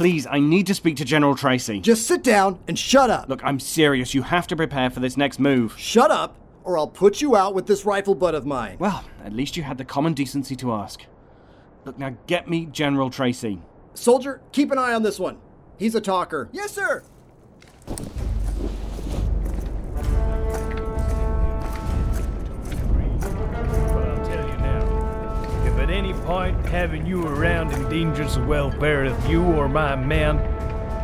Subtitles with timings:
[0.00, 1.78] Please, I need to speak to General Tracy.
[1.78, 3.28] Just sit down and shut up.
[3.28, 4.14] Look, I'm serious.
[4.14, 5.78] You have to prepare for this next move.
[5.78, 8.78] Shut up, or I'll put you out with this rifle butt of mine.
[8.78, 11.04] Well, at least you had the common decency to ask.
[11.84, 13.60] Look, now get me General Tracy.
[13.92, 15.36] Soldier, keep an eye on this one.
[15.76, 16.48] He's a talker.
[16.50, 17.02] Yes, sir.
[26.70, 30.36] Having you around endangers the welfare of you or my men,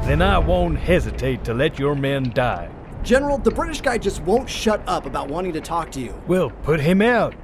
[0.06, 2.70] then I won't hesitate to let your men die.
[3.03, 6.14] General, the British guy just won't shut up about wanting to talk to you.
[6.28, 7.34] Well, put him out.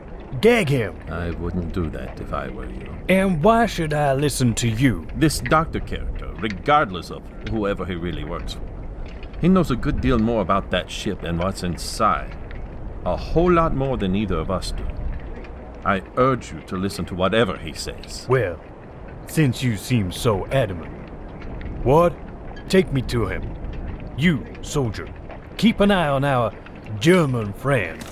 [0.41, 0.97] Gag him.
[1.11, 2.97] I wouldn't do that if I were you.
[3.09, 5.07] And why should I listen to you?
[5.17, 8.63] This doctor character, regardless of whoever he really works for,
[9.41, 12.37] he knows a good deal more about that ship and what's inside.
[13.05, 14.87] A whole lot more than either of us do.
[15.85, 18.27] I urge you to listen to whatever he says.
[18.29, 18.61] Well,
[19.27, 20.93] since you seem so adamant.
[21.85, 22.15] Ward,
[22.69, 23.43] take me to him.
[24.17, 25.09] You, soldier,
[25.57, 26.53] keep an eye on our
[27.01, 28.03] German friend.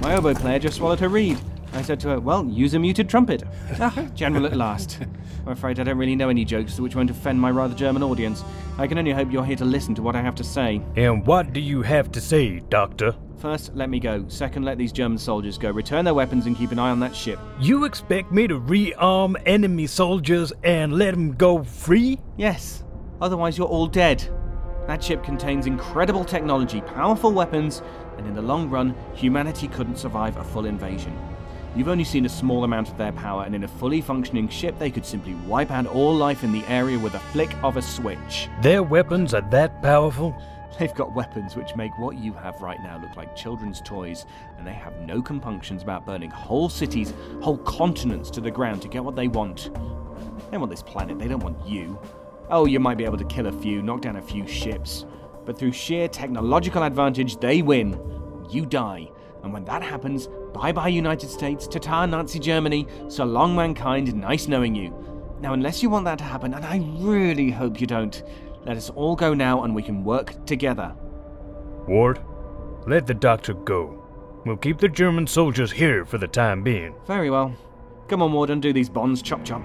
[0.00, 1.38] My oboe player just swallowed her reed.
[1.72, 3.42] I said to her, Well, use a muted trumpet.
[3.80, 4.98] Ah, General at last.
[5.46, 8.42] I'm afraid I don't really know any jokes which won't offend my rather German audience.
[8.78, 10.82] I can only hope you're here to listen to what I have to say.
[10.96, 13.14] And what do you have to say, Doctor?
[13.38, 14.24] First, let me go.
[14.26, 15.70] Second, let these German soldiers go.
[15.70, 17.38] Return their weapons and keep an eye on that ship.
[17.60, 22.18] You expect me to rearm enemy soldiers and let them go free?
[22.36, 22.82] Yes.
[23.20, 24.28] Otherwise, you're all dead.
[24.88, 27.82] That ship contains incredible technology, powerful weapons,
[28.18, 31.16] and in the long run, humanity couldn't survive a full invasion.
[31.76, 34.78] You've only seen a small amount of their power, and in a fully functioning ship,
[34.78, 37.82] they could simply wipe out all life in the area with a flick of a
[37.82, 38.48] switch.
[38.62, 40.34] Their weapons are that powerful?
[40.78, 44.24] They've got weapons which make what you have right now look like children's toys,
[44.56, 48.88] and they have no compunctions about burning whole cities, whole continents to the ground to
[48.88, 49.70] get what they want.
[50.50, 52.00] They want this planet, they don't want you.
[52.48, 55.04] Oh, you might be able to kill a few, knock down a few ships,
[55.44, 58.00] but through sheer technological advantage, they win.
[58.48, 59.10] You die.
[59.42, 64.48] And when that happens, bye bye United States, ta Nazi Germany, so long mankind, nice
[64.48, 64.90] knowing you.
[65.40, 68.22] Now, unless you want that to happen, and I really hope you don't,
[68.64, 70.94] let us all go now and we can work together.
[71.86, 72.20] Ward,
[72.86, 74.02] let the doctor go.
[74.46, 76.94] We'll keep the German soldiers here for the time being.
[77.06, 77.54] Very well.
[78.08, 79.62] Come on, Ward, undo these bonds, chop chop.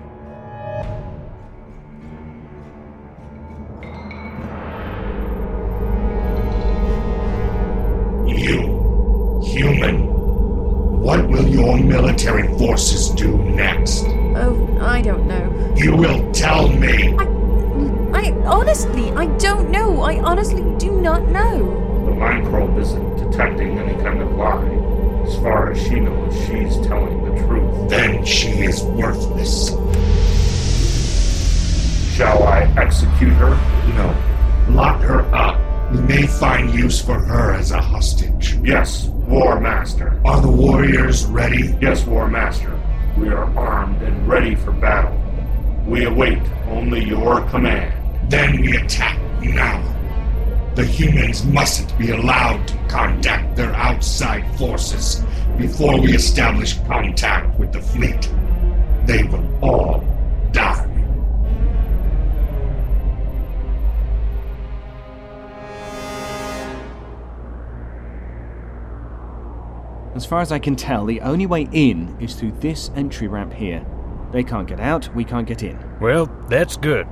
[8.27, 10.10] You, human,
[11.11, 14.05] what will your military forces do next?
[14.37, 15.73] Oh, I don't know.
[15.75, 17.13] You will tell me.
[17.17, 17.25] I,
[18.13, 20.03] I honestly, I don't know.
[20.03, 22.05] I honestly do not know.
[22.05, 24.63] The mind probe isn't detecting any kind of lie.
[25.27, 27.89] As far as she knows, she's telling the truth.
[27.89, 29.71] Then she is worthless.
[32.15, 33.55] Shall I execute her?
[33.97, 35.59] No, lock her up.
[35.91, 38.55] We may find use for her as a hostage.
[38.63, 40.19] Yes, War Master.
[40.25, 41.73] Are the warriors ready?
[41.79, 42.77] Yes, War Master.
[43.17, 45.17] We are armed and ready for battle.
[45.87, 47.93] We await only your command.
[48.29, 49.81] Then we attack now.
[50.75, 55.23] The humans mustn't be allowed to contact their outside forces
[55.57, 58.29] before we establish contact with the fleet.
[59.05, 60.03] They will all
[60.51, 60.80] die.
[70.21, 73.51] As far as I can tell, the only way in is through this entry ramp
[73.51, 73.83] here.
[74.31, 75.79] They can't get out, we can't get in.
[75.99, 77.07] Well, that's good.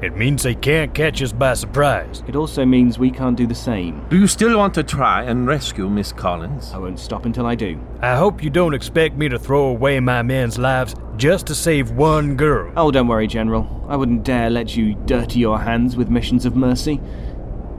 [0.00, 2.22] It means they can't catch us by surprise.
[2.26, 4.02] It also means we can't do the same.
[4.08, 6.72] Do you still want to try and rescue Miss Collins?
[6.72, 7.78] I won't stop until I do.
[8.00, 11.90] I hope you don't expect me to throw away my men's lives just to save
[11.90, 12.72] one girl.
[12.78, 13.84] Oh, don't worry, General.
[13.90, 16.98] I wouldn't dare let you dirty your hands with missions of mercy.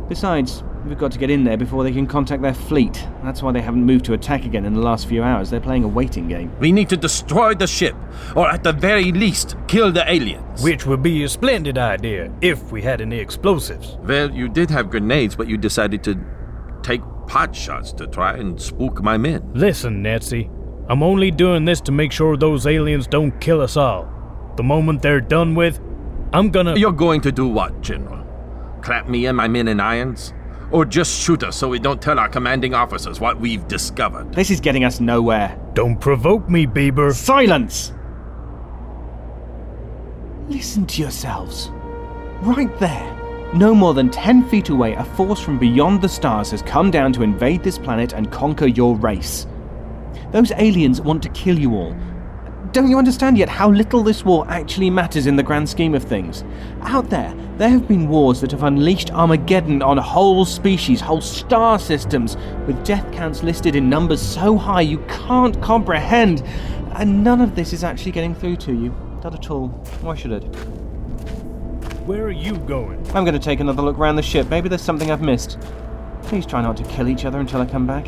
[0.07, 3.07] Besides, we've got to get in there before they can contact their fleet.
[3.23, 5.49] That's why they haven't moved to attack again in the last few hours.
[5.49, 6.51] They're playing a waiting game.
[6.59, 7.95] We need to destroy the ship,
[8.35, 10.63] or at the very least, kill the aliens.
[10.63, 13.97] Which would be a splendid idea if we had any explosives.
[14.01, 16.19] Well, you did have grenades, but you decided to
[16.81, 19.51] take pot shots to try and spook my men.
[19.53, 20.49] Listen, Nancy,
[20.89, 24.09] I'm only doing this to make sure those aliens don't kill us all.
[24.57, 25.79] The moment they're done with,
[26.33, 26.75] I'm gonna.
[26.77, 28.25] You're going to do what, General?
[28.81, 30.33] Clap me and my men in irons?
[30.71, 34.33] Or just shoot us so we don't tell our commanding officers what we've discovered?
[34.33, 35.59] This is getting us nowhere.
[35.73, 37.13] Don't provoke me, Bieber.
[37.13, 37.93] Silence!
[40.47, 41.69] Listen to yourselves.
[42.41, 43.15] Right there.
[43.53, 47.11] No more than 10 feet away, a force from beyond the stars has come down
[47.13, 49.47] to invade this planet and conquer your race.
[50.31, 51.95] Those aliens want to kill you all.
[52.71, 56.03] Don't you understand yet how little this war actually matters in the grand scheme of
[56.03, 56.43] things?
[56.81, 61.79] Out there, there have been wars that have unleashed Armageddon on whole species, whole star
[61.79, 62.37] systems,
[62.67, 66.43] with death counts listed in numbers so high you can't comprehend.
[66.93, 68.95] And none of this is actually getting through to you.
[69.23, 69.69] Not at all.
[70.01, 70.43] Why should it?
[72.05, 72.99] Where are you going?
[73.15, 74.47] I'm going to take another look around the ship.
[74.47, 75.57] Maybe there's something I've missed.
[76.21, 78.07] Please try not to kill each other until I come back.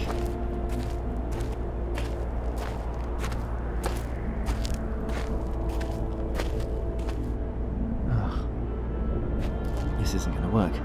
[10.61, 10.81] Work.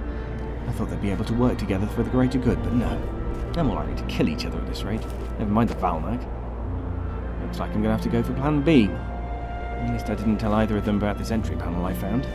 [0.68, 2.90] I thought they'd be able to work together for the greater good, but no.
[3.52, 5.02] They're more likely to kill each other at this rate.
[5.38, 6.20] Never mind the Valnak.
[7.42, 8.88] Looks like I'm to have to go for plan B.
[8.88, 12.26] At least I didn't tell either of them about this entry panel I found.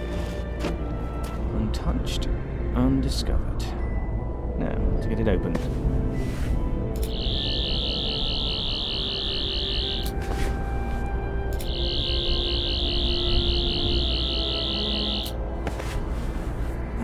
[1.55, 2.27] Untouched,
[2.75, 3.63] undiscovered.
[4.57, 5.59] Now, to get it opened.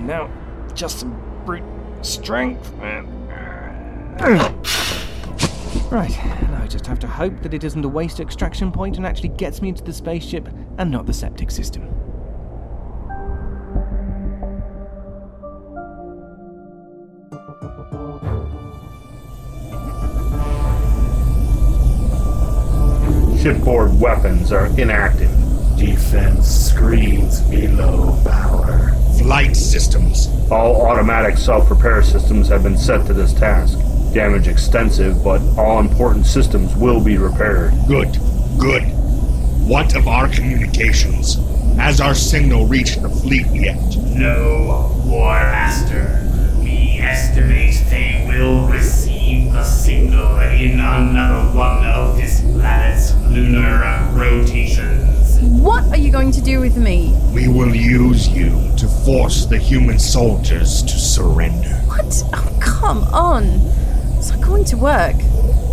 [0.08, 0.32] Now,
[0.74, 1.64] just some brute
[2.02, 3.14] strength, man.
[5.90, 9.06] Right, now I just have to hope that it isn't a waste extraction point and
[9.06, 11.84] actually gets me into the spaceship and not the septic system.
[23.42, 25.32] Shipboard weapons are inactive.
[25.78, 28.94] Defense screens below power.
[29.28, 30.30] Flight systems.
[30.50, 33.78] All automatic self repair systems have been set to this task.
[34.14, 37.74] Damage extensive, but all important systems will be repaired.
[37.90, 38.14] Good.
[38.58, 38.84] Good.
[39.68, 41.36] What of our communications?
[41.76, 43.76] Has our signal reached the fleet yet?
[44.16, 46.24] No, War Master.
[46.62, 55.17] We estimate they will receive a signal in another one of this planet's lunar rotations.
[55.42, 57.16] What are you going to do with me?
[57.34, 61.76] We will use you to force the human soldiers to surrender.
[61.86, 62.24] What?
[62.34, 63.44] Oh, come on.
[64.18, 65.16] It's not going to work.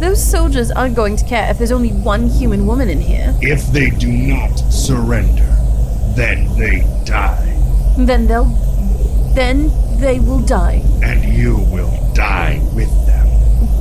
[0.00, 3.34] Those soldiers aren't going to care if there's only one human woman in here.
[3.40, 5.46] If they do not surrender,
[6.14, 7.56] then they die.
[7.96, 8.44] Then they'll.
[9.34, 10.82] Then they will die.
[11.02, 13.26] And you will die with them.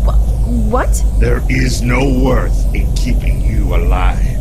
[0.06, 1.04] Wh- what?
[1.20, 4.33] There is no worth in keeping you alive.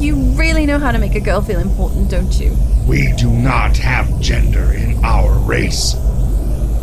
[0.00, 2.56] You really know how to make a girl feel important, don't you?
[2.88, 5.94] We do not have gender in our race.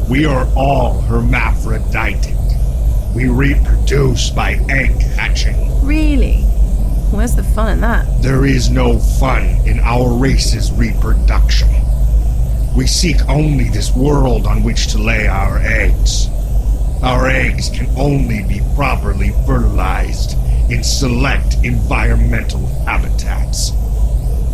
[0.07, 2.35] We are all hermaphroditic.
[3.15, 5.83] We reproduce by egg hatching.
[5.83, 6.43] Really?
[7.09, 8.21] Where's the fun in that?
[8.21, 11.69] There is no fun in our race's reproduction.
[12.75, 16.27] We seek only this world on which to lay our eggs.
[17.01, 20.37] Our eggs can only be properly fertilized
[20.69, 23.71] in select environmental habitats.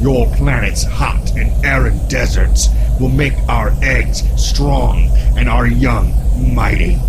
[0.01, 6.13] Your planet's hot and arid deserts will make our eggs strong and our young
[6.53, 6.99] mighty.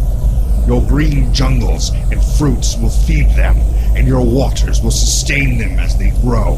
[0.67, 3.57] Your green jungles and fruits will feed them,
[3.97, 6.57] and your waters will sustain them as they grow.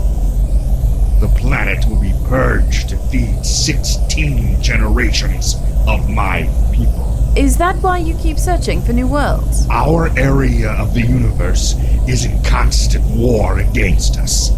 [1.21, 5.57] The planet will be purged to feed 16 generations
[5.89, 7.16] of my people.
[7.37, 9.67] Is that why you keep searching for new worlds?
[9.69, 11.75] Our area of the universe
[12.09, 14.53] is in constant war against us.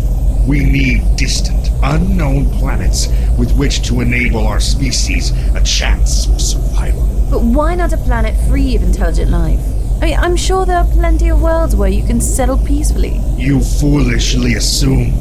[0.46, 7.02] We need distant, unknown planets with which to enable our species a chance of survival.
[7.28, 9.58] But why not a planet free of intelligent life?
[10.00, 13.20] I mean, I'm sure there are plenty of worlds where you can settle peacefully.
[13.36, 15.14] You foolishly assume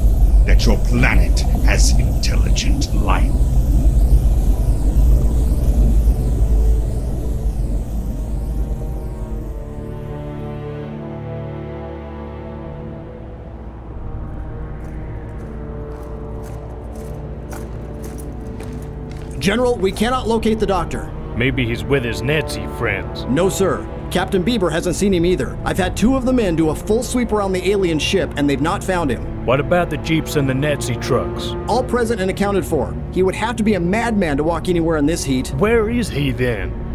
[0.46, 3.34] that your planet has intelligent life.
[19.48, 21.10] General, we cannot locate the doctor.
[21.38, 23.24] Maybe he's with his Nazi friends.
[23.30, 23.88] No, sir.
[24.12, 25.58] Captain Bieber hasn't seen him either.
[25.64, 28.50] I've had two of the men do a full sweep around the alien ship, and
[28.50, 29.46] they've not found him.
[29.46, 31.54] What about the jeeps and the Nazi trucks?
[31.70, 32.94] All present and accounted for.
[33.14, 35.48] He would have to be a madman to walk anywhere in this heat.
[35.54, 36.87] Where is he then?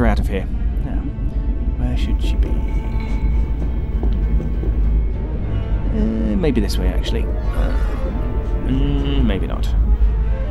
[0.00, 0.46] Her out of here.
[0.84, 1.00] Now,
[1.76, 2.48] where should she be?
[6.40, 7.24] maybe this way, actually.
[7.24, 7.76] Uh,
[8.66, 9.66] mm, maybe not.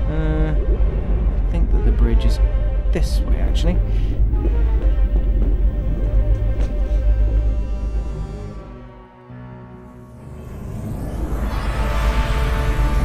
[0.07, 2.37] Uh, I think that the bridge is
[2.93, 3.73] this way, actually.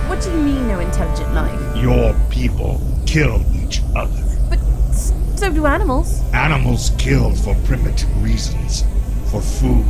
[0.08, 1.76] What do you mean, no intelligent life?
[1.76, 4.23] Your people kill each other.
[5.44, 6.22] So do animals.
[6.32, 8.82] Animals killed for primitive reasons
[9.30, 9.84] for food,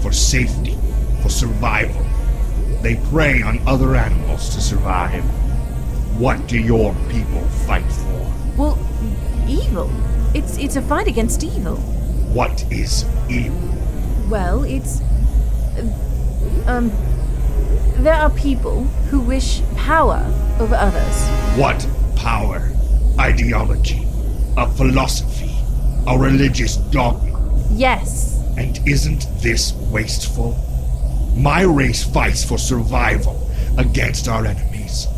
[0.00, 0.78] for safety,
[1.20, 2.06] for survival.
[2.80, 5.22] They prey on other animals to survive.
[6.18, 8.32] What do your people fight for?
[8.56, 8.78] Well,
[9.46, 9.90] evil.
[10.32, 11.76] It's it's a fight against evil.
[12.32, 13.76] What is evil?
[14.30, 15.02] Well, it's
[16.66, 16.90] um
[17.98, 20.24] there are people who wish power
[20.58, 21.28] over others.
[21.58, 22.72] What power,
[23.20, 24.08] ideology,
[24.56, 25.54] a philosophy,
[26.06, 27.40] a religious dogma?
[27.70, 28.40] Yes.
[28.56, 30.56] And isn't this wasteful?
[31.36, 35.08] My race fights for survival against our enemies.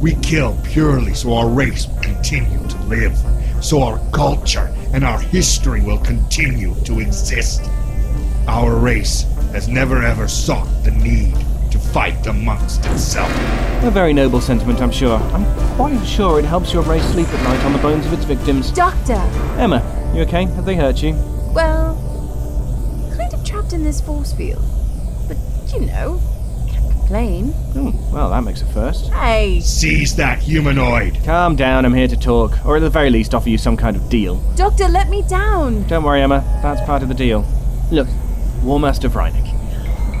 [0.00, 3.16] We kill purely so our race will continue to live,
[3.60, 7.62] so our culture and our history will continue to exist.
[8.46, 11.34] Our race has never ever sought the need
[11.96, 13.30] fight amongst itself.
[13.82, 15.16] A very noble sentiment, I'm sure.
[15.16, 18.24] I'm quite sure it helps your race sleep at night on the bones of its
[18.24, 18.70] victims.
[18.70, 19.14] Doctor.
[19.56, 19.80] Emma,
[20.14, 20.44] you okay?
[20.44, 21.14] Have they hurt you?
[21.54, 21.96] Well,
[23.16, 24.62] kind of trapped in this force field.
[25.26, 25.38] But
[25.72, 26.20] you know,
[26.68, 27.46] can't complain.
[27.72, 29.10] Hmm, well, that makes a first.
[29.14, 31.18] Hey, Seize that humanoid.
[31.24, 33.96] Calm down, I'm here to talk, or at the very least offer you some kind
[33.96, 34.36] of deal.
[34.54, 35.84] Doctor, let me down.
[35.86, 37.46] Don't worry, Emma, that's part of the deal.
[37.90, 38.08] Look,
[38.62, 39.55] War Master Vrynik,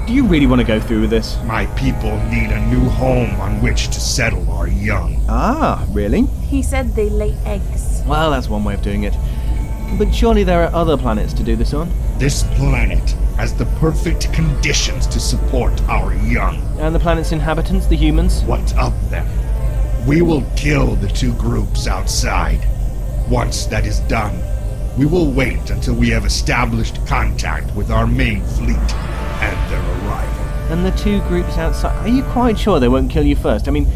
[0.06, 1.36] do you really want to go through with this?
[1.44, 5.20] My people need a new home on which to settle our young.
[5.28, 6.22] Ah, really?
[6.46, 8.02] He said they lay eggs.
[8.06, 9.14] Well, that's one way of doing it.
[9.98, 11.90] But surely there are other planets to do this on?
[12.18, 16.62] This planet has the perfect conditions to support our young.
[16.78, 18.42] And the planet's inhabitants, the humans?
[18.44, 19.26] What of them?
[20.06, 22.60] We will kill the two groups outside.
[23.28, 24.40] Once that is done,
[24.96, 29.15] we will wait until we have established contact with our main fleet and their arrival.
[30.68, 31.96] And the two groups outside.
[32.04, 33.68] Are you quite sure they won't kill you first?
[33.68, 33.86] I mean,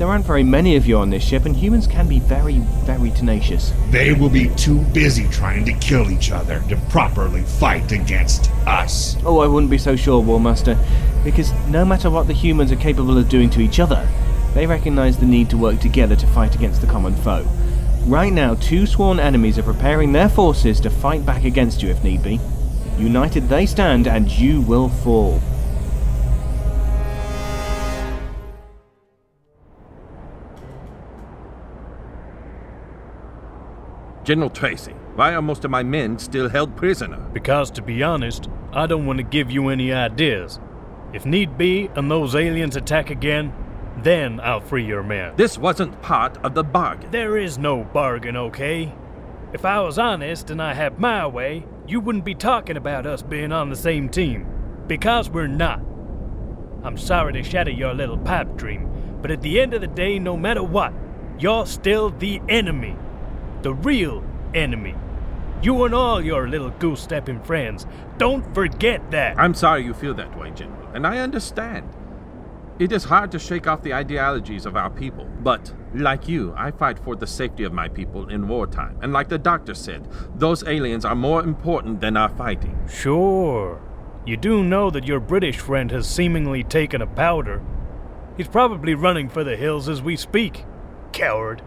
[0.00, 3.10] there aren't very many of you on this ship, and humans can be very, very
[3.10, 3.72] tenacious.
[3.90, 9.16] They will be too busy trying to kill each other to properly fight against us.
[9.24, 10.78] Oh, I wouldn't be so sure, Warmaster,
[11.22, 14.08] because no matter what the humans are capable of doing to each other,
[14.54, 17.46] they recognize the need to work together to fight against the common foe.
[18.06, 22.02] Right now, two sworn enemies are preparing their forces to fight back against you if
[22.02, 22.40] need be.
[22.98, 25.42] United they stand, and you will fall.
[34.30, 37.18] General Tracy, why are most of my men still held prisoner?
[37.32, 40.60] Because to be honest, I don't want to give you any ideas.
[41.12, 43.52] If need be and those aliens attack again,
[44.04, 45.32] then I'll free your men.
[45.34, 47.10] This wasn't part of the bargain.
[47.10, 48.94] There is no bargain, okay?
[49.52, 53.22] If I was honest and I had my way, you wouldn't be talking about us
[53.22, 54.46] being on the same team.
[54.86, 55.80] Because we're not.
[56.84, 60.20] I'm sorry to shatter your little pipe dream, but at the end of the day,
[60.20, 60.94] no matter what,
[61.36, 62.94] you're still the enemy.
[63.62, 64.24] The real
[64.54, 64.94] enemy.
[65.62, 67.86] You and all your little goose stepping friends.
[68.16, 69.38] Don't forget that.
[69.38, 71.88] I'm sorry you feel that way, General, and I understand.
[72.78, 76.70] It is hard to shake off the ideologies of our people, but like you, I
[76.70, 78.98] fight for the safety of my people in wartime.
[79.02, 82.78] And like the doctor said, those aliens are more important than our fighting.
[82.88, 83.82] Sure.
[84.24, 87.62] You do know that your British friend has seemingly taken a powder.
[88.38, 90.64] He's probably running for the hills as we speak.
[91.12, 91.60] Coward.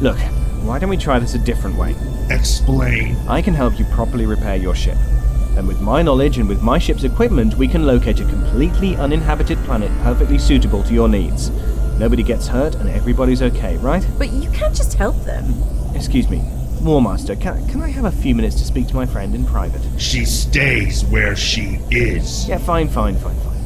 [0.00, 0.18] Look,
[0.62, 1.94] why don't we try this a different way?
[2.28, 3.16] Explain.
[3.28, 4.98] I can help you properly repair your ship.
[5.56, 9.56] And with my knowledge and with my ship's equipment, we can locate a completely uninhabited
[9.64, 11.48] planet perfectly suitable to your needs.
[11.98, 14.06] Nobody gets hurt and everybody's okay, right?
[14.18, 15.54] But you can't just help them.
[15.94, 16.40] Excuse me,
[16.82, 19.80] Warmaster, can, can I have a few minutes to speak to my friend in private?
[19.98, 22.46] She stays where she is.
[22.46, 23.56] Yeah, fine, fine, fine, fine.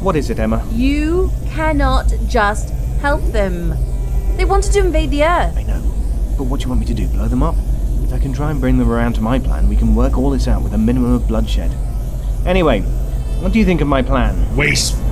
[0.00, 0.64] What is it, Emma?
[0.70, 2.70] You cannot just
[3.00, 3.74] help them.
[4.42, 5.56] They wanted to invade the Earth.
[5.56, 5.80] I know.
[6.36, 7.06] But what do you want me to do?
[7.06, 7.54] Blow them up?
[8.02, 10.30] If I can try and bring them around to my plan, we can work all
[10.30, 11.70] this out with a minimum of bloodshed.
[12.44, 12.80] Anyway,
[13.40, 14.56] what do you think of my plan?
[14.56, 15.04] Wasteful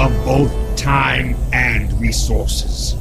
[0.00, 2.96] of both time and resources.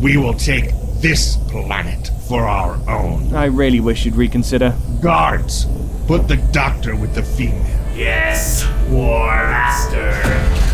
[0.00, 0.70] We will take
[1.00, 3.34] this planet for our own.
[3.34, 4.72] I really wish you'd reconsider.
[5.02, 5.66] Guards,
[6.06, 7.66] put the doctor with the female.
[7.96, 10.67] Yes, War Master.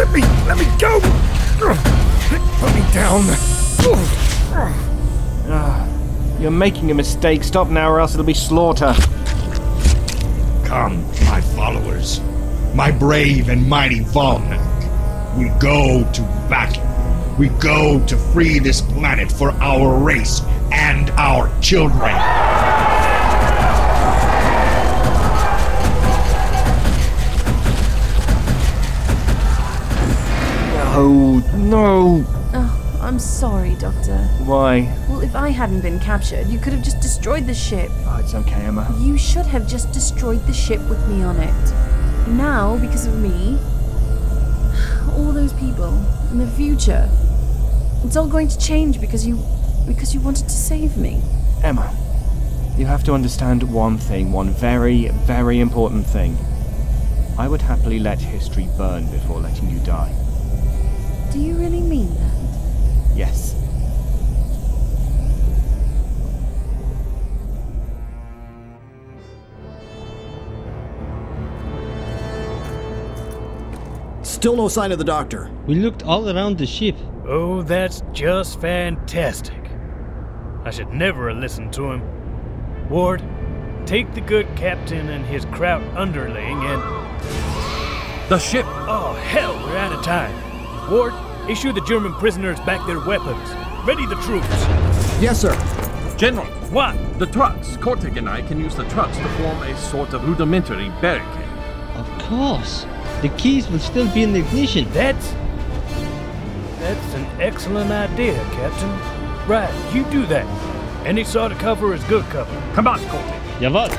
[0.00, 0.98] Let me, let me go!
[1.58, 3.20] Put me down.
[5.46, 5.86] Ah,
[6.40, 7.44] you're making a mistake.
[7.44, 8.94] Stop now, or else it'll be slaughter.
[10.64, 12.22] Come, my followers,
[12.74, 14.66] my brave and mighty Valnak.
[15.36, 16.82] We go to battle.
[17.38, 20.40] We go to free this planet for our race
[20.72, 22.16] and our children.
[31.00, 32.24] No, no.
[32.52, 34.18] Oh, I'm sorry, Doctor.
[34.44, 34.94] Why?
[35.08, 37.90] Well, if I hadn't been captured, you could have just destroyed the ship.
[38.04, 38.94] Oh, it's okay, Emma.
[39.00, 42.28] You should have just destroyed the ship with me on it.
[42.28, 43.58] Now, because of me,
[45.16, 45.88] all those people
[46.32, 47.08] in the future,
[48.04, 49.42] it's all going to change because you
[49.86, 51.22] because you wanted to save me.
[51.64, 51.96] Emma,
[52.76, 56.36] you have to understand one thing, one very, very important thing.
[57.38, 60.14] I would happily let history burn before letting you die.
[61.32, 63.16] Do you really mean that?
[63.16, 63.54] Yes.
[74.22, 75.50] Still no sign of the doctor.
[75.66, 76.96] We looked all around the ship.
[77.26, 79.70] Oh, that's just fantastic.
[80.64, 82.88] I should never have listened to him.
[82.88, 83.22] Ward,
[83.86, 86.82] take the good captain and his kraut underling and.
[88.28, 88.66] The ship!
[88.66, 90.49] Oh, hell, we're out of time.
[90.90, 91.14] Ward,
[91.48, 93.48] issue the German prisoners back their weapons.
[93.86, 94.48] Ready the troops.
[95.20, 95.54] Yes, sir.
[96.16, 96.96] General, What?
[97.18, 97.76] the trucks.
[97.76, 101.48] Kortek and I can use the trucks to form a sort of rudimentary barricade.
[101.94, 102.86] Of course.
[103.22, 104.88] The keys will still be in the ignition.
[104.92, 105.34] That's.
[106.78, 108.90] That's an excellent idea, Captain.
[109.48, 110.46] Right, you do that.
[111.06, 112.72] Any sort of cover is good cover.
[112.74, 113.40] Come on, Colton.
[113.60, 113.90] Jawohl.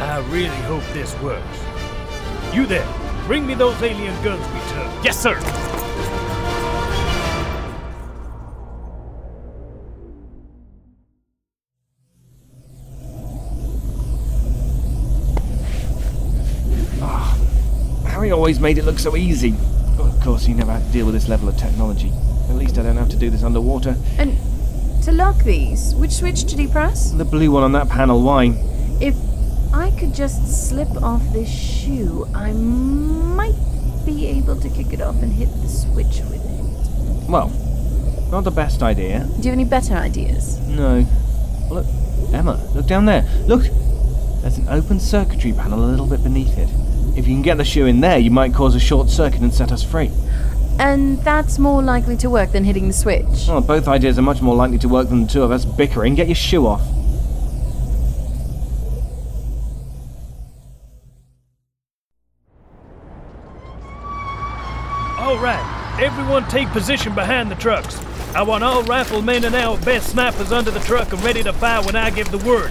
[0.00, 1.58] I really hope this works.
[2.54, 2.86] You there,
[3.30, 4.90] bring me those alien guns Peter.
[5.04, 5.38] Yes, sir.
[17.00, 17.38] Ah,
[18.08, 19.52] Harry always made it look so easy.
[19.96, 22.10] Well, of course, he never had to deal with this level of technology.
[22.48, 23.94] At least I don't have to do this underwater.
[24.18, 24.36] And
[25.04, 27.12] to lock these, which switch did he press?
[27.12, 28.46] The blue one on that panel, why?
[29.00, 29.29] If I
[30.00, 33.54] could just slip off this shoe, I might
[34.06, 37.28] be able to kick it off and hit the switch with it.
[37.28, 37.50] Well,
[38.30, 39.26] not the best idea.
[39.26, 40.58] Do you have any better ideas?
[40.68, 41.06] No.
[41.70, 41.84] Look,
[42.32, 43.28] Emma, look down there.
[43.46, 43.64] Look!
[44.40, 46.70] There's an open circuitry panel a little bit beneath it.
[47.18, 49.52] If you can get the shoe in there, you might cause a short circuit and
[49.52, 50.10] set us free.
[50.78, 53.48] And that's more likely to work than hitting the switch.
[53.48, 56.14] Well, both ideas are much more likely to work than the two of us bickering.
[56.14, 56.80] Get your shoe off.
[66.30, 68.00] Everyone take position behind the trucks.
[68.36, 71.82] I want all riflemen and our best snipers under the truck and ready to fire
[71.82, 72.70] when I give the word.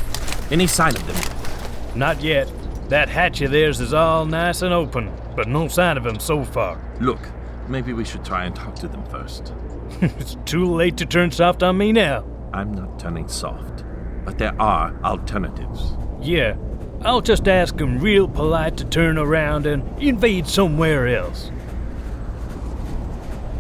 [0.50, 1.98] Any sign of them?
[2.00, 2.50] Not yet.
[2.88, 6.46] That hatch of theirs is all nice and open, but no sign of them so
[6.46, 6.82] far.
[7.02, 7.20] Look,
[7.68, 9.54] maybe we should try and talk to them first.
[10.02, 12.24] it's too late to turn soft on me now.
[12.54, 13.84] I'm not turning soft,
[14.24, 15.98] but there are alternatives.
[16.22, 16.56] Yeah,
[17.02, 21.52] I'll just ask them real polite to turn around and invade somewhere else.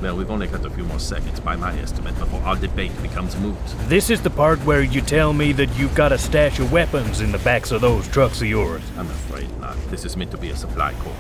[0.01, 3.35] Well, we've only got a few more seconds, by my estimate, before our debate becomes
[3.35, 3.57] moot.
[3.89, 7.19] This is the part where you tell me that you've got a stash of weapons
[7.19, 8.81] in the backs of those trucks of yours.
[8.97, 9.75] I'm afraid not.
[9.89, 11.13] This is meant to be a supply corps.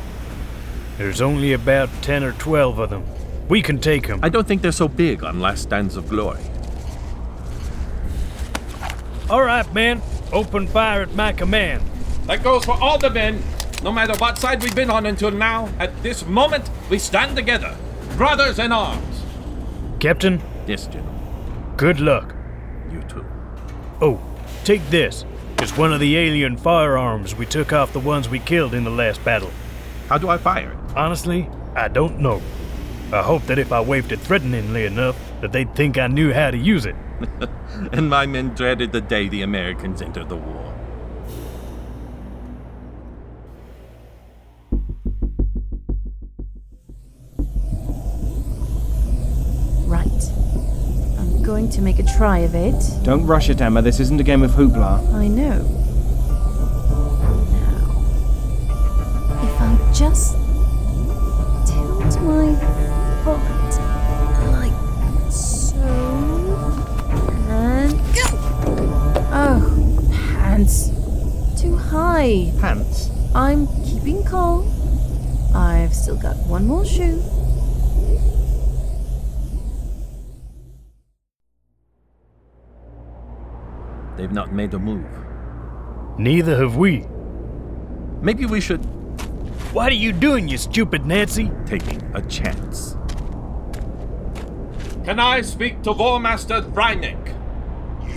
[0.97, 3.03] There's only about 10 or 12 of them.
[3.49, 4.21] We can take them.
[4.23, 6.39] I don't think they're so big on Last Stands of Glory.
[9.29, 10.01] All right, men.
[10.31, 11.83] Open fire at my command.
[12.27, 13.43] That goes for all the men.
[13.83, 17.75] No matter what side we've been on until now, at this moment, we stand together.
[18.19, 19.23] Brothers in arms.
[20.01, 21.15] Captain, Yes, General.
[21.77, 22.35] good luck.
[22.91, 23.25] You too.
[24.01, 24.19] Oh,
[24.65, 25.23] take this.
[25.59, 28.89] It's one of the alien firearms we took off the ones we killed in the
[28.89, 29.51] last battle.
[30.09, 30.97] How do I fire it?
[30.97, 32.41] Honestly, I don't know.
[33.13, 36.51] I hope that if I waved it threateningly enough, that they'd think I knew how
[36.51, 36.97] to use it.
[37.93, 40.68] and my men dreaded the day the Americans entered the war.
[51.49, 52.79] Going to make a try of it.
[53.01, 53.81] Don't rush it, Emma.
[53.81, 55.11] This isn't a game of hoopla.
[55.15, 55.57] I know.
[57.55, 57.85] Now,
[59.41, 60.33] if I just
[61.65, 62.53] tilt my
[63.23, 63.73] foot
[64.53, 64.77] like
[65.31, 65.81] so,
[67.49, 68.25] and go.
[69.33, 69.59] oh,
[70.11, 70.89] pants
[71.59, 72.51] too high.
[72.61, 73.09] Pants.
[73.33, 74.69] I'm keeping calm.
[75.55, 77.19] I've still got one more shoe.
[84.19, 85.05] They've not made a move.
[86.17, 87.05] Neither have we.
[88.21, 88.83] Maybe we should
[89.73, 91.49] What are you doing, you stupid Nancy?
[91.65, 92.97] taking a chance.
[95.05, 97.25] Can I speak to Warmaster Vrynik?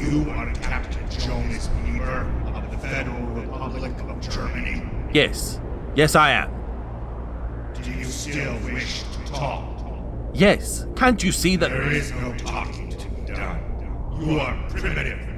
[0.02, 4.82] You are Captain Jonas Bieber of the Federal Republic of Germany.
[5.14, 5.60] Yes.
[5.94, 6.50] Yes, I am.
[7.80, 9.68] Do you still wish to talk?
[10.34, 10.86] Yes.
[10.96, 11.70] Can't you see that?
[11.70, 13.60] There is no talking to be done.
[14.20, 15.31] You are primitive.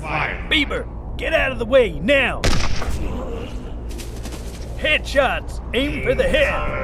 [0.00, 0.48] Fire.
[0.50, 0.86] Bieber,
[1.18, 2.40] get out of the way now!
[4.78, 5.60] Headshots!
[5.74, 6.80] Aim for the head!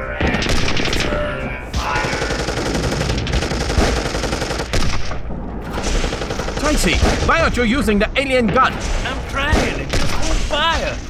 [6.61, 8.75] Tracy, why aren't you using the alien gun?
[8.75, 11.06] I'm trying, it just won't fire!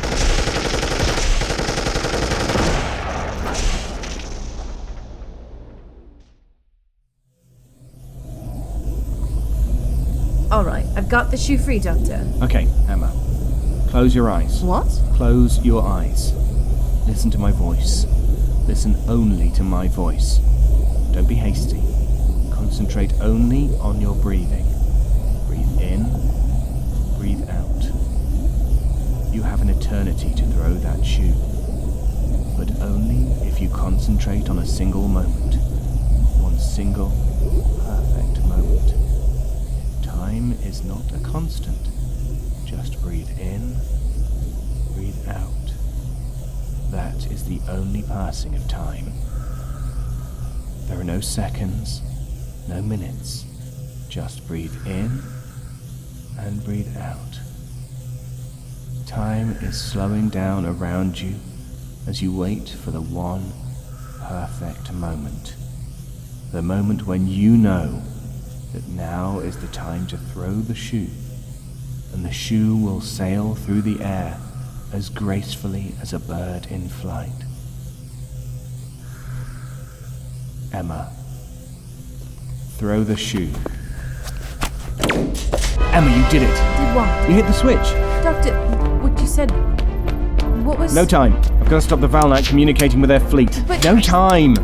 [11.09, 12.27] Got the shoe free, Doctor.
[12.43, 13.13] Okay, Emma.
[13.89, 14.63] Close your eyes.
[14.63, 14.89] What?
[15.15, 16.33] Close your eyes.
[17.07, 18.05] Listen to my voice.
[18.67, 20.39] Listen only to my voice.
[21.13, 21.81] Don't be hasty.
[22.53, 24.67] Concentrate only on your breathing.
[25.47, 26.03] Breathe in,
[27.17, 27.85] breathe out.
[29.33, 31.35] You have an eternity to throw that shoe.
[32.59, 35.55] But only if you concentrate on a single moment.
[36.43, 37.11] One single,
[37.85, 38.95] perfect moment.
[40.47, 41.89] Time is not a constant.
[42.67, 43.75] Just breathe in,
[44.95, 45.73] breathe out.
[46.93, 49.07] That is the only passing of time.
[50.87, 52.01] There are no seconds,
[52.69, 53.45] no minutes.
[54.09, 55.21] Just breathe in
[56.39, 57.41] and breathe out.
[59.05, 61.35] Time is slowing down around you
[62.07, 63.53] as you wait for the one
[64.21, 65.57] perfect moment.
[66.53, 68.01] The moment when you know
[68.73, 71.09] that now is the time to throw the shoe,
[72.13, 74.39] and the shoe will sail through the air
[74.93, 77.31] as gracefully as a bird in flight.
[80.73, 81.11] Emma,
[82.77, 83.51] throw the shoe.
[85.93, 86.55] Emma, you did it!
[86.55, 87.29] Did what?
[87.29, 87.77] You hit the switch!
[88.23, 88.55] Doctor,
[89.01, 89.51] what you said.
[90.65, 90.95] What was.
[90.95, 91.35] No time.
[91.37, 93.63] I've got to stop the Valnight communicating with their fleet.
[93.67, 94.55] But- No time!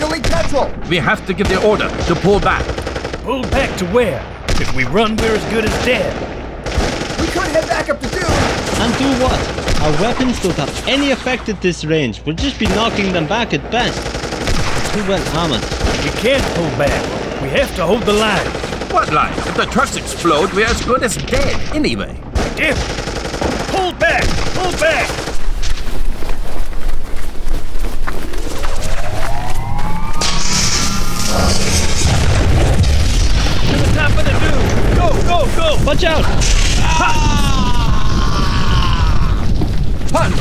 [0.00, 0.88] They're starting to leak petrol.
[0.88, 2.64] We have to give the order to pull back.
[3.22, 4.24] Pull back to where?
[4.48, 6.14] If we run, we're as good as dead.
[7.20, 8.22] We could head back up to Dune.
[8.24, 9.38] And do what?
[9.82, 12.22] Our weapons don't have any effect at this range.
[12.24, 13.98] We'll just be knocking them back at best.
[14.94, 15.62] Too well armored.
[16.04, 17.42] We can't pull back.
[17.42, 18.46] We have to hold the line.
[18.90, 19.36] What line?
[19.38, 22.18] If the trucks explode, we're as good as dead anyway.
[22.56, 22.76] Damn!
[23.68, 24.26] Pull back!
[24.54, 25.19] Pull back!
[36.22, 36.28] Go!
[36.28, 37.30] Watch out!
[40.12, 40.34] Hunt!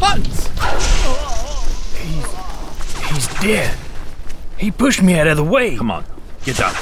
[0.00, 0.26] Hunt!
[3.08, 3.78] He's dead.
[4.58, 5.76] He pushed me out of the way.
[5.76, 6.04] Come on,
[6.44, 6.74] get down.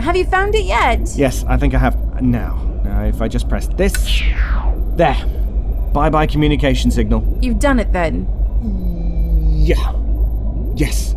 [0.00, 1.00] Have you found it yet?
[1.16, 2.22] Yes, I think I have.
[2.22, 4.22] Now, now, if I just press this.
[4.96, 5.16] There.
[5.92, 7.38] Bye bye communication signal.
[7.40, 8.26] You've done it then.
[9.66, 9.96] Yeah.
[10.76, 11.16] Yes.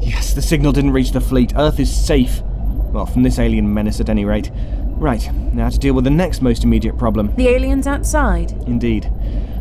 [0.00, 1.52] Yes, the signal didn't reach the fleet.
[1.56, 2.42] Earth is safe.
[2.42, 4.50] Well, from this alien menace at any rate.
[4.98, 7.32] Right, now to deal with the next most immediate problem.
[7.36, 8.50] The aliens outside.
[8.66, 9.08] Indeed.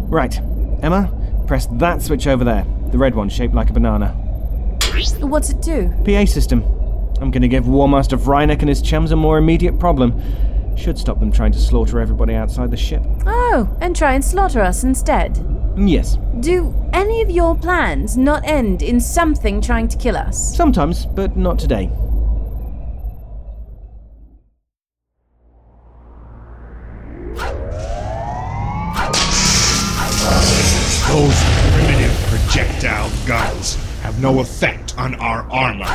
[0.08, 0.36] Right,
[0.82, 2.66] Emma, press that switch over there.
[2.92, 4.08] The red one shaped like a banana.
[5.20, 5.94] What's it do?
[6.04, 6.64] PA system.
[7.22, 10.20] I'm gonna give War Master Vrynek and his chums a more immediate problem.
[10.80, 13.02] Should stop them trying to slaughter everybody outside the ship.
[13.28, 15.34] Oh, and try and slaughter us instead.
[15.76, 20.56] Mm, yes, Do any of your plans not end in something trying to kill us?
[20.56, 21.92] sometimes, but not today.
[31.08, 31.36] Those
[31.74, 35.86] primitive projectile guns have no effect on our armor.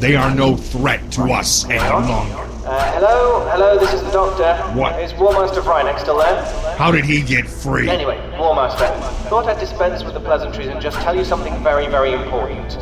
[0.00, 2.40] They are no threat to us any longer.
[2.66, 4.54] Uh, hello, hello, this is the doctor.
[4.78, 5.00] What?
[5.00, 6.44] Is Warmaster Vrynek still there?
[6.76, 7.88] How did he get free?
[7.88, 8.88] Anyway, Warmaster,
[9.28, 12.76] thought I'd dispense with the pleasantries and just tell you something very, very important.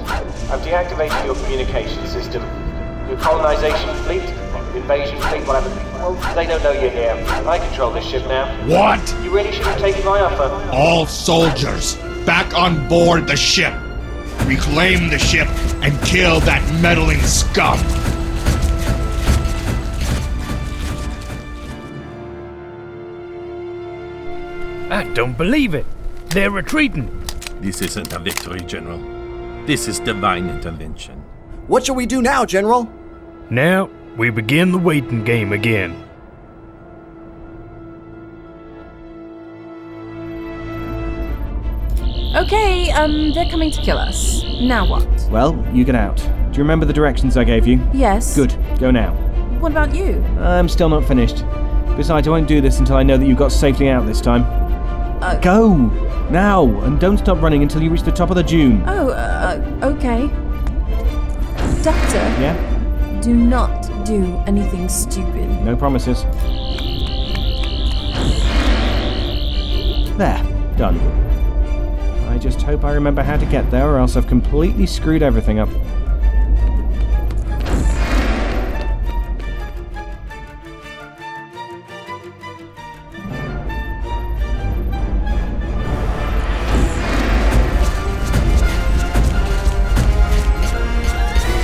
[0.51, 2.43] I've deactivated your communication system.
[3.09, 4.23] Your colonization fleet,
[4.75, 5.69] invasion fleet, whatever.
[5.99, 7.13] Well, they don't know you're here.
[7.47, 8.47] I control this ship now.
[8.67, 9.01] What?
[9.23, 10.71] You really should have taken my offer.
[10.73, 13.75] All soldiers, back on board the ship
[14.45, 15.49] reclaim the ship,
[15.83, 17.79] and kill that meddling scum!
[24.93, 25.87] I don't believe it.
[26.29, 27.09] They're retreating.
[27.61, 28.99] This isn't a victory, General.
[29.67, 31.19] This is divine intervention.
[31.67, 32.91] What shall we do now, General?
[33.49, 35.97] Now, we begin the waiting game again.
[42.43, 44.43] Okay, um, they're coming to kill us.
[44.61, 45.07] Now what?
[45.31, 46.17] Well, you get out.
[46.17, 47.81] Do you remember the directions I gave you?
[47.95, 48.35] Yes.
[48.35, 48.57] Good.
[48.81, 49.15] Go now.
[49.61, 50.23] What about you?
[50.41, 51.45] I'm still not finished.
[51.97, 54.43] Besides, I won't do this until I know that you got safely out this time.
[55.23, 55.75] Uh, Go!
[56.31, 56.65] Now!
[56.81, 58.83] And don't stop running until you reach the top of the dune.
[58.89, 60.27] Oh, uh, okay.
[61.83, 63.21] Doctor, Yeah?
[63.23, 65.49] do not do anything stupid.
[65.63, 66.25] No promises.
[70.19, 70.43] There.
[70.77, 70.99] Done.
[72.33, 75.59] I just hope I remember how to get there, or else I've completely screwed everything
[75.59, 75.69] up.
[75.69, 75.77] It's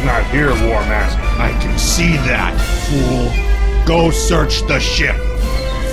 [0.04, 1.22] not here, War Master.
[1.40, 2.54] I can see that,
[2.86, 3.32] fool.
[3.86, 5.16] Go search the ship.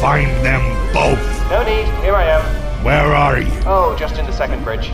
[0.02, 0.62] Find them
[0.94, 1.18] both.
[1.50, 2.55] No need, here I am.
[2.86, 3.52] Where are you?
[3.66, 4.92] Oh, just in the second bridge.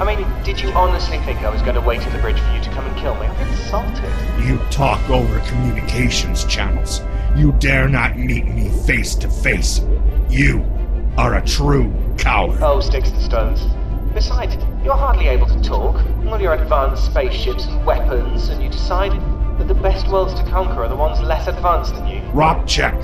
[0.00, 2.52] I mean, did you honestly think I was going to wait at the bridge for
[2.52, 3.26] you to come and kill me?
[3.26, 4.12] I'm insulted.
[4.44, 7.00] You talk over communications channels.
[7.36, 9.80] You dare not meet me face to face.
[10.28, 10.66] You
[11.16, 12.60] are a true coward.
[12.60, 13.62] Oh, sticks and stones.
[14.12, 16.04] Besides, you're hardly able to talk.
[16.26, 19.12] All your advanced spaceships and weapons, and you decide
[19.60, 22.22] that the best worlds to conquer are the ones less advanced than you.
[22.32, 23.00] Rock check.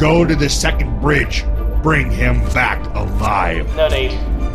[0.00, 1.44] Go to the second bridge.
[1.84, 3.76] Bring him back alive.
[3.76, 4.12] No need.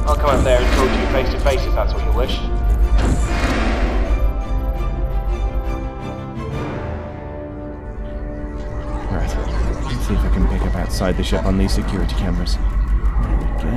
[0.07, 2.11] I'll come up there and talk to you face to face if that's what you
[2.13, 2.35] wish.
[9.11, 9.29] Right.
[9.85, 12.55] Let's see if I can pick up outside the ship on these security cameras.
[12.55, 13.69] There we go.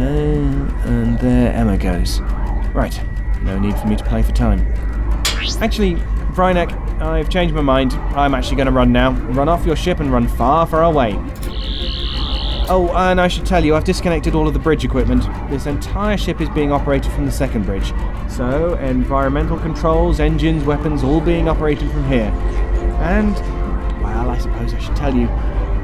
[0.87, 2.21] And there Emma goes.
[2.73, 2.99] Right.
[3.43, 4.61] No need for me to play for time.
[5.61, 5.97] Actually,
[6.33, 7.93] Vrynek, I've changed my mind.
[8.17, 9.11] I'm actually going to run now.
[9.11, 11.19] Run off your ship and run far, far away.
[12.69, 15.25] Oh, and I should tell you, I've disconnected all of the bridge equipment.
[15.51, 17.93] This entire ship is being operated from the second bridge.
[18.29, 22.31] So, environmental controls, engines, weapons, all being operated from here.
[23.01, 23.35] And,
[24.03, 25.27] well, I suppose I should tell you,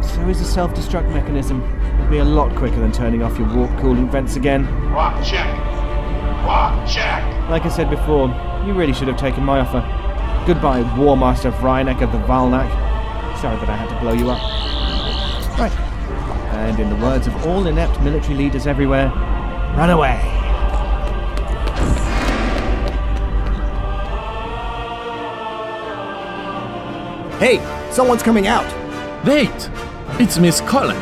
[0.03, 1.63] so is the self destruct mechanism.
[1.95, 4.65] It'll be a lot quicker than turning off your warp coolant vents again.
[4.91, 5.47] Rock check.
[6.47, 7.51] Rock check.
[7.51, 8.29] Like I said before,
[8.65, 9.81] you really should have taken my offer.
[10.47, 12.71] Goodbye, War Master Vrynek of the Valnak.
[13.41, 15.59] Sorry that I had to blow you up.
[15.59, 15.88] Right.
[16.59, 19.09] And in the words of all inept military leaders everywhere,
[19.77, 20.17] run away.
[27.39, 27.61] Hey,
[27.93, 28.67] someone's coming out.
[29.25, 29.71] Wait!
[30.19, 30.99] It's Miss Collins.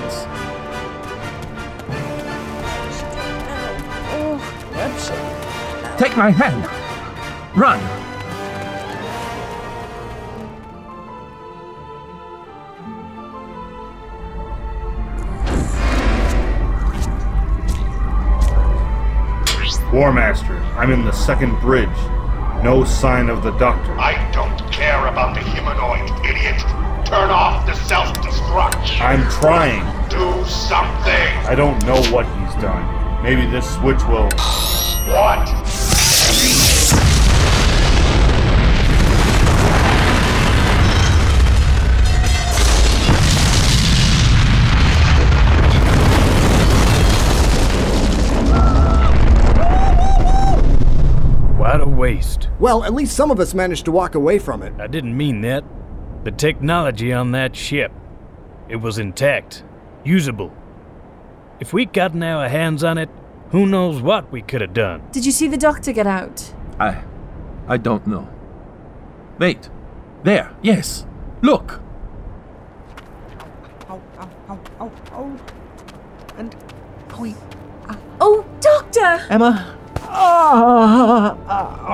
[4.13, 4.39] Oh,
[4.79, 5.97] oh.
[5.99, 6.69] Take my hand.
[7.57, 7.96] Run.
[19.97, 21.89] War Master, I'm in the second bridge.
[22.63, 23.99] No sign of the doctor.
[23.99, 26.61] I don't care about the humanoid, idiot.
[27.07, 29.01] Turn off the self-destruct.
[29.01, 29.81] I'm trying.
[30.11, 31.29] Do something.
[31.49, 33.23] I don't know what he's done.
[33.23, 34.29] Maybe this switch will.
[35.09, 35.49] What?
[51.77, 52.49] What a waste.
[52.59, 54.73] Well, at least some of us managed to walk away from it.
[54.81, 55.63] I didn't mean that.
[56.25, 57.93] The technology on that ship,
[58.67, 59.63] it was intact,
[60.03, 60.57] usable.
[61.61, 63.11] If we'd gotten our hands on it,
[63.51, 65.03] who knows what we could have done.
[65.13, 66.51] Did you see the doctor get out?
[66.81, 67.05] I.
[67.69, 68.27] I don't know.
[69.39, 69.69] Wait.
[70.25, 70.57] There.
[70.63, 71.05] Yes.
[71.43, 71.83] Look.
[76.39, 76.57] And
[77.21, 77.35] we.
[78.19, 79.27] Oh, doctor!
[79.29, 79.77] Emma?
[80.19, 81.37] Ah,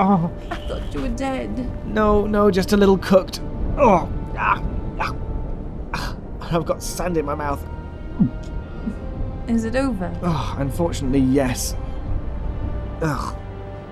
[0.03, 0.31] ah.
[0.51, 1.87] I thought you were dead.
[1.87, 3.41] No, no, just a little cooked.
[3.79, 4.63] Oh, ah,
[4.99, 5.15] ah,
[5.95, 6.17] ah.
[6.41, 7.65] I've got sand in my mouth.
[9.49, 10.13] Is it over?
[10.23, 11.75] Oh, unfortunately, yes.
[13.01, 13.37] Ugh.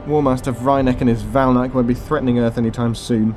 [0.07, 3.37] Warmaster Master Vrynek and his Valnak won't be threatening Earth anytime soon.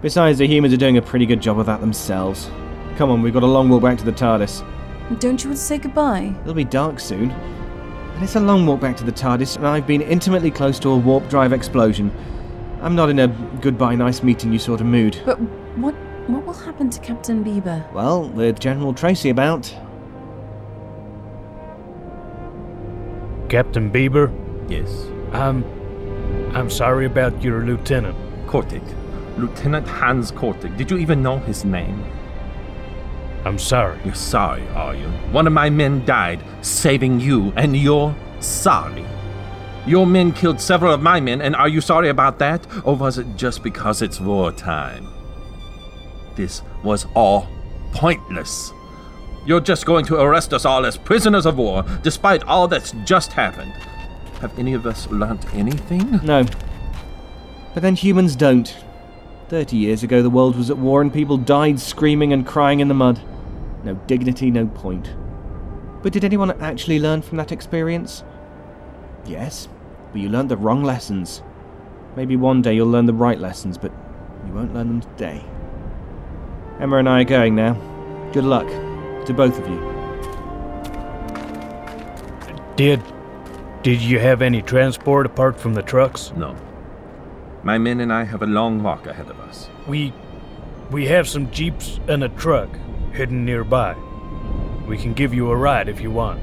[0.00, 2.50] Besides, the humans are doing a pretty good job of that themselves.
[2.96, 4.64] Come on, we've got a long walk back to the TARDIS.
[5.18, 6.34] Don't you want to say goodbye?
[6.42, 7.30] It'll be dark soon.
[8.18, 10.88] And it's a long walk back to the TARDIS, and I've been intimately close to
[10.88, 12.10] a warp drive explosion.
[12.82, 13.28] I'm not in a
[13.60, 15.22] goodbye, nice meeting you sort of mood.
[15.24, 15.38] But
[15.78, 15.94] what
[16.26, 17.88] what will happen to Captain Bieber?
[17.92, 19.72] Well, with General Tracy about.
[23.48, 24.32] Captain Bieber,
[24.68, 24.90] Yes.
[25.32, 25.62] I'm.
[26.56, 28.16] I'm sorry about your lieutenant.
[28.48, 28.82] Kortik.
[29.38, 30.76] Lieutenant Hans Kortik.
[30.76, 32.04] Did you even know his name?
[33.44, 33.98] I'm sorry.
[34.04, 35.08] You're sorry, are you?
[35.32, 39.04] One of my men died saving you, and you're sorry.
[39.86, 42.66] Your men killed several of my men, and are you sorry about that?
[42.84, 45.08] Or was it just because it's wartime?
[46.36, 47.48] This was all
[47.92, 48.72] pointless.
[49.46, 53.32] You're just going to arrest us all as prisoners of war, despite all that's just
[53.32, 53.72] happened.
[54.40, 56.20] Have any of us learnt anything?
[56.22, 56.44] No.
[57.72, 58.76] But then humans don't.
[59.48, 62.88] Thirty years ago, the world was at war and people died screaming and crying in
[62.88, 63.18] the mud.
[63.82, 65.14] No dignity, no point.
[66.02, 68.24] But did anyone actually learn from that experience?
[69.24, 69.66] Yes,
[70.12, 71.42] but you learned the wrong lessons.
[72.14, 73.90] Maybe one day you'll learn the right lessons, but
[74.46, 75.42] you won't learn them today.
[76.78, 77.72] Emma and I are going now.
[78.32, 78.68] Good luck
[79.24, 79.78] to both of you.
[82.76, 83.02] Did.
[83.82, 86.32] Did you have any transport apart from the trucks?
[86.36, 86.54] No.
[87.68, 89.68] My men and I have a long walk ahead of us.
[89.86, 90.14] We.
[90.90, 92.70] We have some jeeps and a truck
[93.12, 93.94] hidden nearby.
[94.86, 96.42] We can give you a ride if you want.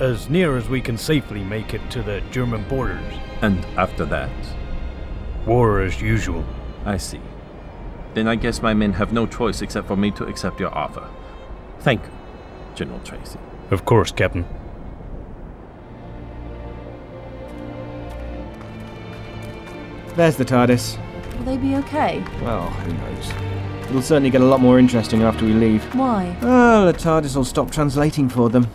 [0.00, 3.14] As near as we can safely make it to the German borders.
[3.40, 4.30] And after that,
[5.46, 6.44] War as usual.
[6.84, 7.22] I see.
[8.12, 11.08] Then I guess my men have no choice except for me to accept your offer.
[11.80, 12.12] Thank you,
[12.74, 13.38] General Tracy.
[13.70, 14.44] Of course, Captain.
[20.16, 20.96] There's the TARDIS.
[21.38, 22.24] Will they be okay?
[22.40, 23.32] Well, who knows?
[23.88, 25.82] It'll certainly get a lot more interesting after we leave.
[25.94, 26.36] Why?
[26.40, 28.68] Oh, the TARDIS will stop translating for them.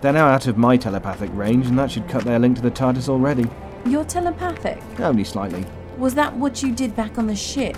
[0.00, 2.70] They're now out of my telepathic range, and that should cut their link to the
[2.70, 3.46] TARDIS already.
[3.84, 4.80] You're telepathic.
[5.00, 5.66] Only slightly.
[5.98, 7.76] Was that what you did back on the ship?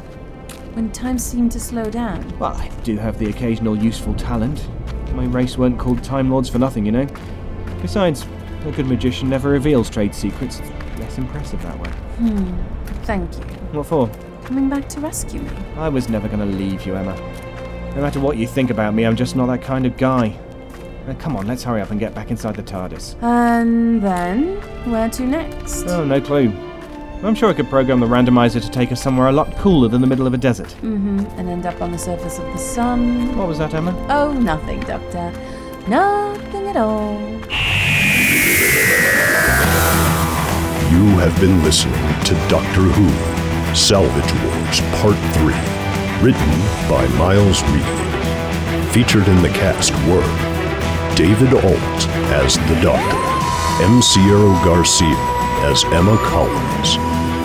[0.74, 2.38] When time seemed to slow down?
[2.38, 4.68] Well, I do have the occasional useful talent.
[5.14, 7.06] My race weren't called Time Lords for nothing, you know.
[7.80, 8.26] Besides,
[8.66, 10.60] a good magician never reveals trade secrets.
[10.60, 11.90] It's less impressive that way.
[11.90, 12.81] Hmm.
[13.02, 13.44] Thank you.
[13.72, 14.10] What for?
[14.44, 15.50] Coming back to rescue me.
[15.76, 17.14] I was never going to leave you, Emma.
[17.94, 20.36] No matter what you think about me, I'm just not that kind of guy.
[21.06, 23.20] Now, come on, let's hurry up and get back inside the TARDIS.
[23.22, 24.56] And then,
[24.90, 25.84] where to next?
[25.86, 26.52] Oh, no clue.
[27.24, 30.00] I'm sure I could program the randomizer to take us somewhere a lot cooler than
[30.00, 30.68] the middle of a desert.
[30.80, 31.20] Mm-hmm.
[31.38, 33.36] And end up on the surface of the sun.
[33.36, 33.94] What was that, Emma?
[34.08, 35.32] Oh, nothing, Doctor.
[35.88, 37.41] Nothing at all.
[41.02, 45.50] You have been listening to Doctor Who Salvage Wars Part 3,
[46.22, 46.52] written
[46.86, 48.92] by Miles Reed.
[48.94, 50.22] Featured in the cast were
[51.16, 51.98] David Alt
[52.30, 53.18] as the Doctor,
[53.82, 54.00] M.
[54.00, 55.18] Sierra Garcia
[55.66, 56.94] as Emma Collins,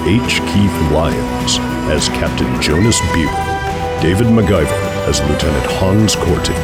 [0.05, 0.37] H.
[0.53, 1.57] Keith Lyons
[1.89, 6.61] as Captain Jonas Bieber, David MacGyver as Lieutenant Hans Korting,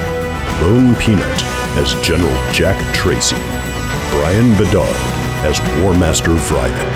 [0.61, 1.41] Lone Peanut
[1.81, 3.41] as General Jack Tracy,
[4.11, 6.87] Brian Bedard as War Master Friday,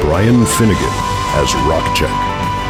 [0.00, 0.96] Brian Finnegan
[1.42, 2.14] as Rockcheck,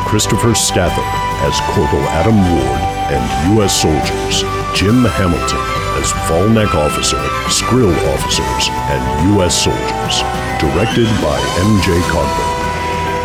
[0.08, 1.04] Christopher Stather
[1.44, 2.80] as Corporal Adam Ward
[3.12, 3.76] and U.S.
[3.76, 4.42] soldiers,
[4.74, 5.60] Jim Hamilton
[6.00, 7.20] as Valnak Officer,
[7.52, 9.02] Skrill Officers, and
[9.36, 9.52] U.S.
[9.52, 10.14] soldiers.
[10.56, 11.36] Directed by
[11.68, 12.00] M.J.
[12.08, 12.56] Cogburn.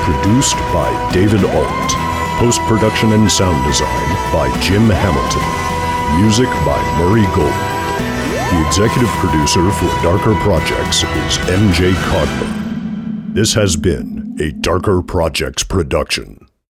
[0.03, 1.91] Produced by David Alt.
[2.39, 5.45] Post production and sound design by Jim Hamilton.
[6.20, 7.74] Music by Murray Gold.
[8.52, 11.93] The executive producer for Darker Projects is M.J.
[11.93, 13.34] Cogburn.
[13.34, 16.45] This has been a Darker Projects production.